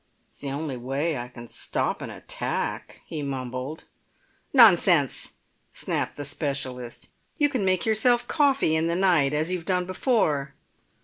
[0.27, 3.83] "It's the only way I can stop an attack," he mumbled.
[4.51, 5.33] "Nonsense!"
[5.73, 7.09] snapped the specialist.
[7.37, 10.55] "You can make yourself coffee in the night, as you've done before."